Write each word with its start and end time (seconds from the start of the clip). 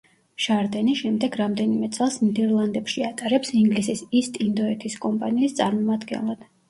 შარდენი 0.43 0.93
შემდეგ 1.01 1.35
რამდენიმე 1.41 1.89
წელს 1.97 2.17
ნიდერლანდებში 2.23 3.05
ატარებს 3.09 3.53
ინგლისის 3.63 4.01
ისტ 4.23 4.41
ინდოეთის 4.47 4.97
კომპანიის 5.05 5.59
წარმომადგენლად. 5.61 6.43